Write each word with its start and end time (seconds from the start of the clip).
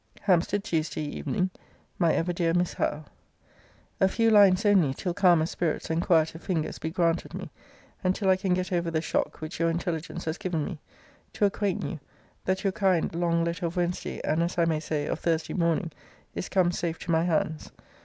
HAMPSTEAD, 0.21 0.63
TUES. 0.63 0.97
EVEN. 0.97 1.51
MY 1.99 2.13
EVER 2.15 2.33
DEAR 2.33 2.53
MISS 2.55 2.73
HOWE, 2.73 3.05
A 3.99 4.07
few 4.07 4.31
lines 4.31 4.65
only, 4.65 4.95
till 4.95 5.13
calmer 5.13 5.45
spirits 5.45 5.91
and 5.91 6.01
quieter 6.01 6.39
fingers 6.39 6.79
be 6.79 6.89
granted 6.89 7.35
me, 7.35 7.51
and 8.03 8.15
till 8.15 8.27
I 8.27 8.35
can 8.35 8.55
get 8.55 8.71
over 8.73 8.89
the 8.89 8.99
shock 8.99 9.41
which 9.41 9.59
your 9.59 9.69
intelligence 9.69 10.25
has 10.25 10.39
given 10.39 10.65
me 10.65 10.79
to 11.33 11.45
acquaint 11.45 11.83
you 11.83 11.99
that 12.45 12.63
your 12.63 12.73
kind 12.73 13.13
long 13.13 13.43
letter 13.43 13.67
of 13.67 13.77
Wednesday, 13.77 14.19
and, 14.23 14.41
as 14.41 14.57
I 14.57 14.65
may 14.65 14.79
say, 14.79 15.05
of 15.05 15.19
Thursday 15.19 15.53
morning, 15.53 15.91
is 16.33 16.49
come 16.49 16.71
safe 16.71 16.97
to 16.97 17.11
my 17.11 17.25
hands. 17.25 17.71